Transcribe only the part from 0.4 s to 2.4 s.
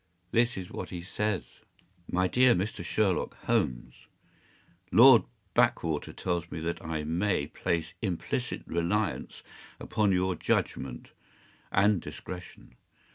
is what he says: “‘My